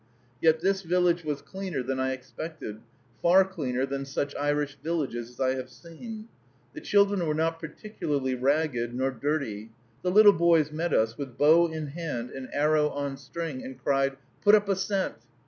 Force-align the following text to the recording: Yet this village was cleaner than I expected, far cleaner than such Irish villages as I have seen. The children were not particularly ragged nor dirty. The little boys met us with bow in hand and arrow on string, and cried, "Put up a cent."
Yet 0.41 0.61
this 0.61 0.81
village 0.81 1.23
was 1.23 1.43
cleaner 1.43 1.83
than 1.83 1.99
I 1.99 2.11
expected, 2.13 2.79
far 3.21 3.45
cleaner 3.45 3.85
than 3.85 4.03
such 4.03 4.33
Irish 4.35 4.75
villages 4.83 5.29
as 5.29 5.39
I 5.39 5.53
have 5.53 5.69
seen. 5.69 6.27
The 6.73 6.81
children 6.81 7.23
were 7.27 7.35
not 7.35 7.59
particularly 7.59 8.33
ragged 8.33 8.95
nor 8.95 9.11
dirty. 9.11 9.69
The 10.01 10.09
little 10.09 10.33
boys 10.33 10.71
met 10.71 10.91
us 10.91 11.19
with 11.19 11.37
bow 11.37 11.67
in 11.67 11.85
hand 11.89 12.31
and 12.31 12.49
arrow 12.51 12.89
on 12.89 13.15
string, 13.15 13.63
and 13.63 13.77
cried, 13.77 14.17
"Put 14.43 14.55
up 14.55 14.67
a 14.69 14.75
cent." 14.75 15.17